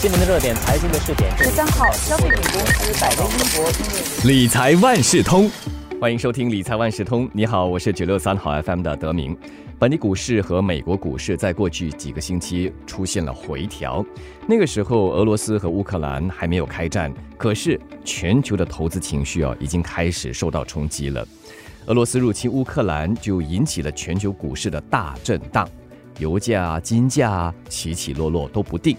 [0.00, 1.30] 新闻的热点，财经的试点。
[1.36, 5.50] 十三号，消费品公司百威英博理财万事通，
[6.00, 7.28] 欢迎收听理财万事通。
[7.34, 9.36] 你好，我是九六三号 FM 的德明。
[9.78, 14.02] 本地股市和美国股市在过去几个星期出现了回调。
[14.46, 21.28] 那个时候，俄罗斯和乌克兰还没有开战，可是全球的投资情绪啊，已经开始受到冲击了。
[21.88, 25.68] 俄罗斯入侵乌克兰就引起了全球股市的大震荡，
[26.18, 28.96] 油价、金价起起落落都不定。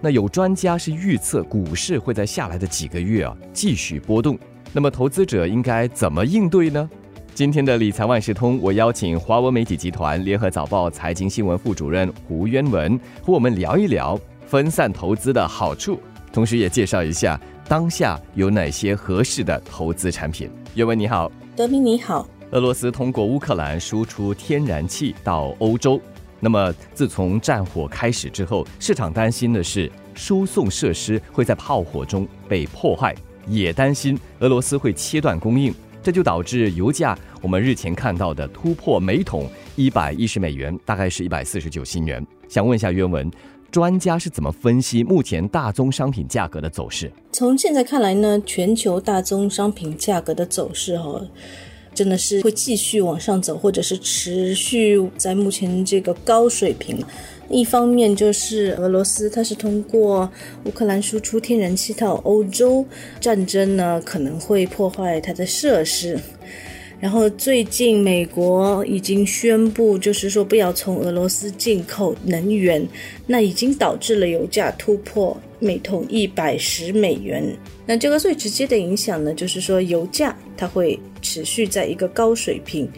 [0.00, 4.38] 那有专家是预测股市会在下来的几个月啊继续波动，
[4.72, 6.88] 那么投资者应该怎么应对呢？
[7.34, 16.00] 今天的理财万事通，我邀请华文媒体集团联合早报财经新闻副主任胡渊文和我们聊一聊分散投资的好处，
[16.32, 17.38] 同时也介绍一下
[17.68, 20.50] 当下有哪些合适的投资产品。
[20.76, 22.26] 渊文你好，德明你好。
[22.52, 26.00] 俄罗斯通过乌克兰输出天然气到欧洲。
[26.40, 33.14] 那么，自从战火开始之后，市场担心的是输送设施会在炮火中被破坏，
[33.46, 42.26] 也担心俄罗斯会切断供应，这就导致油价我们日前看到的突破每桶一百一十美元，大概是一百四十九新元。
[42.48, 43.30] 想问一下原文，
[43.70, 47.12] 专家是怎么分析目前大宗商品价格的走势？
[47.32, 51.20] 从现在看来呢，全球大宗商品价格的走势哈。
[51.94, 56.98] 真的是会继续往上走，或者是持续在目前这个高水平。
[57.48, 60.30] 一方面就是俄罗斯，它是通过
[60.64, 62.86] 乌克兰输出天然气到欧洲，
[63.20, 66.16] 战争呢可能会破坏它的设施。
[67.00, 72.86] 然后最近美国已经宣布，就是说不要从俄罗斯进口能源，
[73.26, 77.42] 那已经导致了油价突破每桶一百十美元。
[77.86, 80.96] 那这个最直接的影响呢，就是说油价它会
[81.30, 82.88] 持续在一个高水平，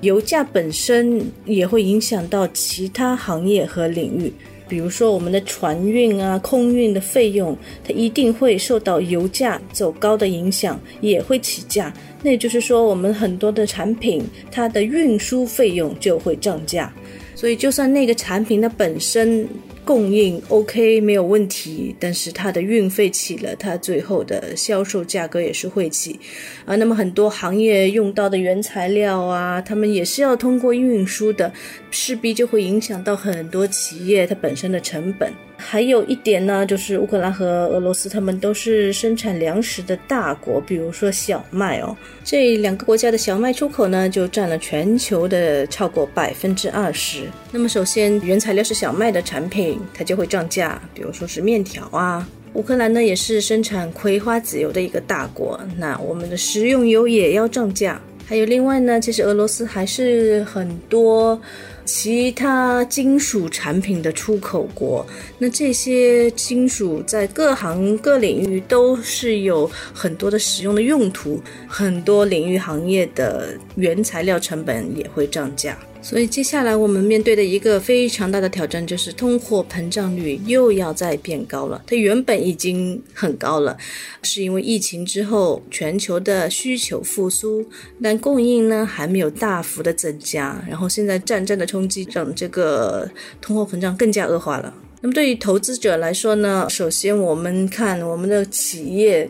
[0.00, 4.32] 油价本身也会影响到其他行业和领域。
[4.66, 7.54] 比如说，我们的船运啊、空运的费用，
[7.86, 11.92] 它一定会受到油价走高的影响，也会起价。
[12.22, 16.90] 那也就是说，我们很多的产品，它的运输费用就会涨价。
[17.34, 19.46] 所以，就算那个产品的本身，
[19.84, 26.18] 供应 OK 没有问题，但是它的运费起了，它最后的销售价格也是会起
[26.64, 26.74] 啊。
[26.76, 31.52] 那么很多行业用到的原材料啊，他们也是要通过运输的，
[31.90, 35.30] 势必就会影响到很多企业它本身的成本。
[35.56, 40.60] 还有一点呢，就是乌克兰和俄罗斯，他们都是生产粮食的大国。
[40.60, 47.24] 比如说小麦哦，这两个国家的小麦出口呢，就占了全球的超过百分之二十。
[47.50, 50.80] 那么首先，原材料是小麦的产品，它就会涨价。
[50.92, 58.00] 比如说是面条啊，乌克兰呢也是生产葵花籽油的一个大国，那我们的食用油也要涨价。
[58.26, 61.40] 还有另外呢，其实俄罗斯还是很多。
[61.86, 75.76] 其他金属产品的出口国，那这些金属在各行各领域都是有很多的使用的用途，很多领域行业的原材料成本也会涨价。
[76.04, 81.82] 所以接下来我们面对的一个非常大的挑战就是通货膨胀率又要再变高了。
[81.86, 83.74] 它原本已经很高了，
[84.22, 87.66] 是因为疫情之后全球的需求复苏，
[88.02, 90.62] 但供应呢还没有大幅的增加。
[90.68, 93.10] 然后现在战争的冲击让这个
[93.40, 94.74] 通货膨胀更加恶化了。
[95.00, 99.26] 那么对于投资者来说呢，首先我们看我们的企业。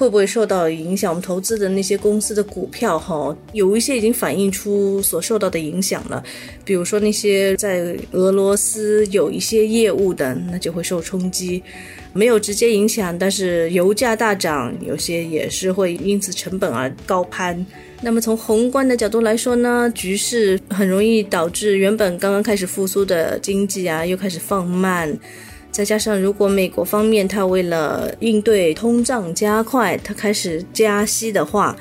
[0.00, 1.10] 会不会受到影响？
[1.10, 6.24] 我们投资的那些公司的股票，哈，有一些已经反映出所受到的影响了。
[6.64, 11.62] 比如说那些在俄罗斯有一些业务的，那就会受冲击。
[12.14, 17.64] 没有直接影响，但是油价大涨，有些也是会因此成本而高攀。
[18.00, 25.14] 那么从宏观的角度来说呢，局势很容易导致原本刚刚开始复苏的经济啊，又开始放慢。
[25.70, 31.76] 再加上，如果美国方面它为了应对通胀加快，它开始加息的话，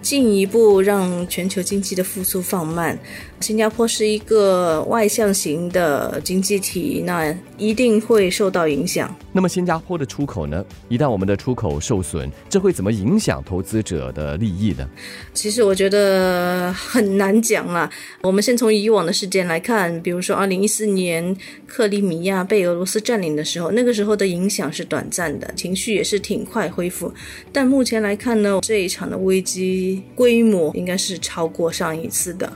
[0.00, 2.98] 进一步让全球经济的复苏放慢。
[3.42, 9.14] 新加坡是一个外向型的经济体，那一定会受到影响。
[9.32, 10.64] 那么新加坡的出口呢？
[10.88, 14.88] 一旦我们的出口受损，这会怎么影响投资者的利益呢？
[15.34, 17.90] 其实我觉得很难讲啊。
[18.22, 27.12] 我们先从以往的事件来看，比如说二零一四年克里米亚被俄罗斯占领的时候，那个时候的影响是短暂的，情绪也是挺快恢复。
[27.50, 32.52] 但目前来看呢，这一场的危机规模应该是超过上一次的。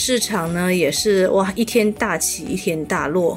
[0.00, 3.36] 市场呢也是哇，一天大起一天大落，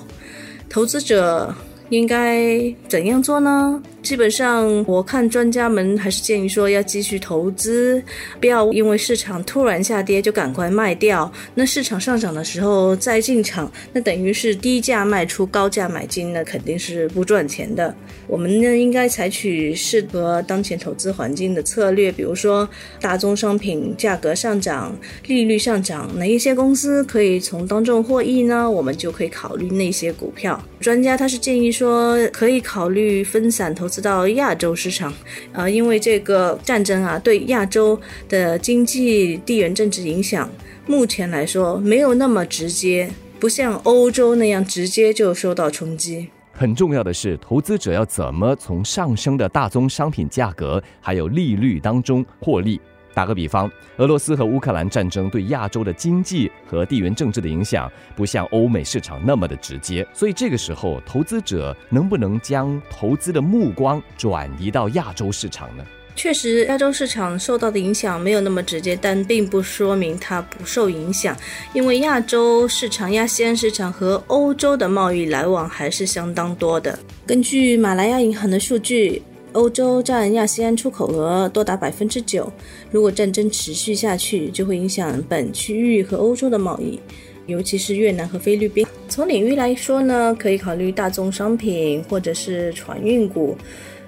[0.69, 1.51] 投资者
[1.89, 3.81] 应该怎样做呢？
[4.01, 8.01] 基本上，我看专家们还是建议说要继续投资，
[8.39, 11.31] 不要因为市场突然下跌就赶快卖掉。
[11.53, 17.93] 那市场上涨的时候再进场，那等于是低价卖出，高价买进，那肯定是不赚钱的。
[18.27, 22.67] 我们呢，应该采取适合当前投资环境的策略，比如说
[22.99, 28.69] 大宗商品价格上涨、利率上涨，哪一些公司可以从当中获益呢？
[28.69, 30.59] 我们就可以考虑那些股票。
[30.79, 33.90] 专家他是建议说，可以考虑分散投。
[33.91, 35.13] 资到亚洲市场，
[35.51, 37.99] 啊，因为这个战争啊，对亚洲
[38.29, 40.49] 的经济、地缘政治影响，
[40.87, 46.29] 目前来说没有那么直接，不像欧洲那样直接就受到冲击。
[46.53, 52.79] 很重要的是，投资者要怎么从上升的大宗商品价格还有利率当中获利。
[53.13, 65.83] 打个比方，俄罗斯和乌克兰战争对亚洲的经济和地缘政治的影响不像欧美市场那么的直接，所以这个时候投资者能不能将投资的目光转移到亚洲市场呢？
[66.13, 71.35] 确实，亚洲市场受到的影响没有那么直接，但并不说明它不受影响，
[71.73, 76.97] 因为亚洲市场、亚细安市场和欧洲的贸易来往还是相当多的。
[77.25, 79.21] 根据马来亚银行的数据。
[79.53, 82.51] 欧洲占亚细安出口额多达百分之九。
[82.89, 86.99] 如果战争持续下去，就会影响本区域和欧洲的贸易，
[87.47, 88.85] 尤其是越南和菲律宾。
[89.09, 93.57] 从领域来说呢，可以考虑大宗商品或者是船运股。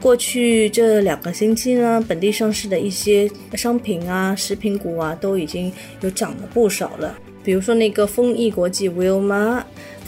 [0.02, 7.18] 过去这两个星期呢，本地上市的一些商品啊、食品股啊，都已经有涨了不少了。
[7.42, 9.62] 比如说那个丰益国际 Wilma，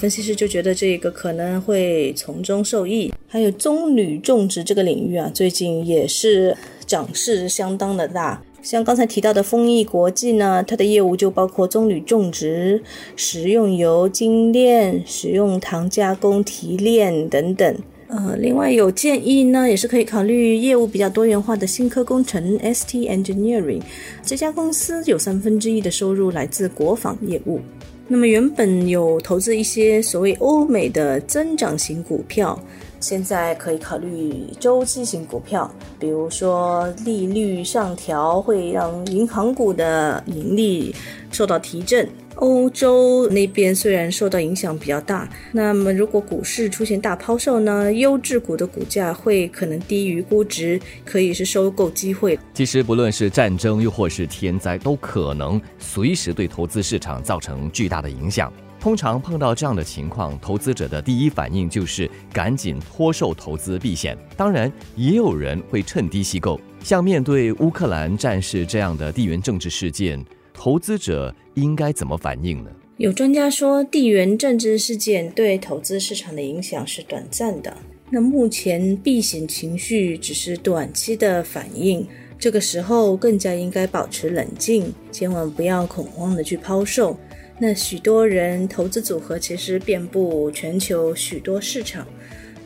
[0.06, 3.12] 分析师就觉得这个可能会从中受益。
[3.28, 6.56] 还有棕榈种植这个领域啊，最近也是
[6.86, 8.40] 涨势相当的大。
[8.62, 12.84] 像刚才提到的丰益国际呢，它的业务就包括棕榈种植、
[13.16, 17.76] 食用油精炼、食用糖加工提炼等等。
[18.08, 23.82] 呃，另外有建议呢，也是可以考虑业务比较多元化的新科工程 ST Engineering
[24.24, 27.60] 这家公司有三分之一的收入来自国防业务。
[28.08, 32.60] 那么原本有投资一些所谓欧美的增长型股票。
[33.00, 35.70] 现在可以考虑周期型股票，
[36.00, 40.94] 比如说利率上调会让银行股的盈利
[41.32, 42.08] 受到提振。
[42.36, 52.38] 欧洲那边虽然受到影响比较大，那么如果股市出现大抛售呢，优质股的股价会可能低于估值，可以是收购机会。
[52.54, 58.52] 其实不论是战争又或是天灾，都可能随时对投资市场造成巨大的影响。
[58.86, 64.16] 通常碰到这样的情况，投资者的第一反应就是赶紧脱售投资避险。
[64.38, 66.62] 当然，也有人会趁低吸购。
[66.84, 70.24] 像面对乌克兰战事这样的地缘政治事件，
[70.54, 72.70] 投资者应该怎么反应呢？
[72.98, 77.76] 有专家说，地缘政治事件对投资市场的影响是短暂的。
[78.12, 82.06] 那目前避险情绪只是短期的反应，
[82.38, 87.18] 这个时候更加应该保持冷静，千万不要恐慌的去抛售。
[87.58, 92.06] 那许多人投资组合其实遍布全球许多市场，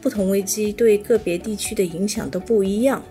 [0.01, 3.03] 不同危机对个别地区的影响都不一样。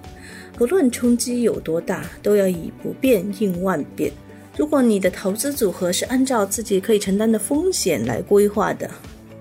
[0.57, 4.11] 不论冲击有多大，都要以不变应万变。
[4.57, 8.91] 如果你的投资组合是按照自己可以承担的风险来规划的，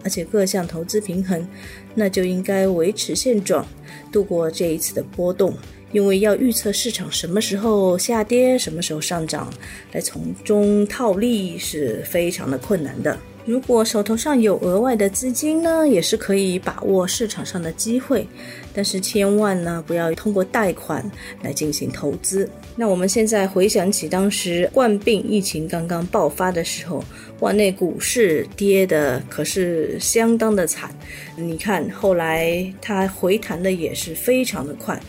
[0.04, 1.48] 而且各项投资平衡，
[1.96, 3.66] 那就应该维持现状，
[4.12, 5.56] 度过这一次的波动。
[5.92, 9.52] 因为要预测市场什么时候下跌，什么时候上涨，
[9.92, 13.18] 来从中套利是非常的困难的。
[13.46, 18.28] 如果手头上有额外的资金呢，也是可以把握市场上的机会，
[18.74, 21.10] 但是千万呢不要通过贷款
[21.42, 22.50] 来进行投资。
[22.76, 27.02] 那我们现在回想起当时冠病疫情刚刚爆发的时候，
[27.40, 30.90] 哇，那股市跌的可是相当的惨。
[31.36, 35.00] 你看后来它回弹的也是非常的快。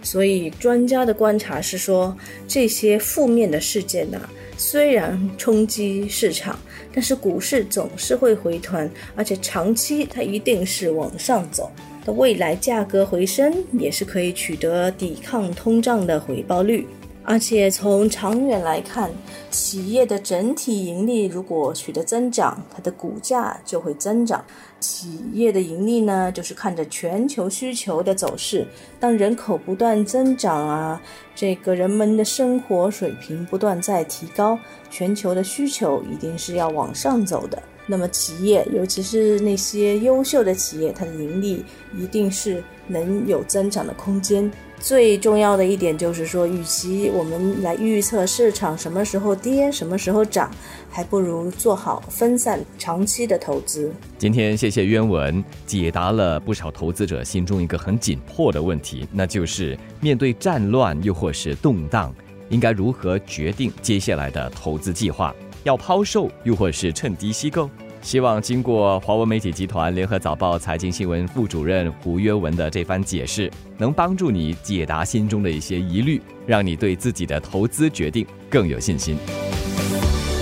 [0.00, 2.16] 所以，专家的观察是说，
[2.46, 4.20] 这些负面的事件呢，
[4.56, 6.56] 虽然冲击市场，
[6.94, 11.72] 但是股市总是会回弹，而且长期它一定是往上走。
[12.06, 16.86] 那未来价格回升，也是可以取得抵抗通胀的回报率。
[17.30, 19.10] 而且从长远来看，
[19.50, 24.42] 企业的整体盈利如果取得增长，它的股价就会增长。
[24.80, 28.66] 企业的盈利呢，就是看着全球需求的走势。
[28.98, 30.98] 当人口不断增长啊，
[31.34, 34.58] 这个人们的生活水平不断在提高，
[34.88, 37.62] 全球的需求一定是要往上走的。
[37.86, 41.62] 那么企业，尤其是那些优秀的企业，它的盈利
[41.94, 44.50] 一定是能有增长的空间。
[44.80, 50.50] 最重要的一点就是说，与其我们来预测市场什么时候跌、什么时候涨，
[50.88, 53.92] 还不如做好分散长期的投资。
[54.16, 62.14] 今天谢谢渊文解答了不少投资者心中一个很紧迫的问题，那就是面对战乱又或是动荡，
[62.48, 65.34] 应该如何决定接下来的投资计划？
[65.64, 67.68] 要抛售又或是趁低吸购？
[68.08, 79.18] 希望经过华文媒体集团联合早报财经新闻副主任胡约文的这番解释，能帮助你解答心中的一些疑虑，让你对自己的投资决定更有信心。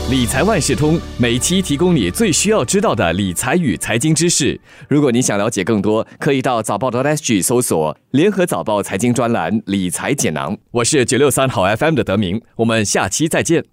[0.08, 4.60] 理财万事通每期提供你最需要知道的理财与财经知识。
[4.88, 10.56] 如果你想了解更多，可以到早报的 SG 搜索联合早报财经专栏理财解囊。
[10.70, 13.64] 我是九六三好 FM 的德明，我们下期再见。